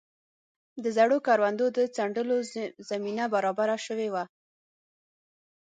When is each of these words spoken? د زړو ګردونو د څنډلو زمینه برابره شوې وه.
د 0.83 0.85
زړو 0.97 1.17
ګردونو 1.27 1.65
د 1.77 1.79
څنډلو 1.95 2.37
زمینه 2.89 3.25
برابره 3.33 3.77
شوې 3.85 4.07
وه. 4.13 4.23